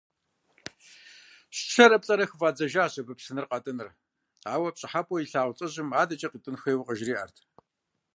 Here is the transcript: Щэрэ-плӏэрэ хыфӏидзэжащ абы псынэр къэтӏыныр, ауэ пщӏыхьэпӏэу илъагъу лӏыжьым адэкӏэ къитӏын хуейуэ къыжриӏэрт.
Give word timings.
Щэрэ-плӏэрэ 1.71 2.25
хыфӏидзэжащ 2.29 2.93
абы 3.01 3.13
псынэр 3.19 3.45
къэтӏыныр, 3.49 3.89
ауэ 4.53 4.69
пщӏыхьэпӏэу 4.73 5.21
илъагъу 5.23 5.55
лӏыжьым 5.57 5.89
адэкӏэ 6.01 6.27
къитӏын 6.31 6.55
хуейуэ 6.61 6.83
къыжриӏэрт. 6.87 7.37